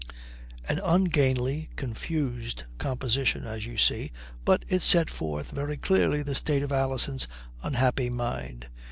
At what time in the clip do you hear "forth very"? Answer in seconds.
5.11-5.77